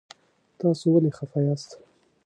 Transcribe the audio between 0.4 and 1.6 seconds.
تاسو ولې خفه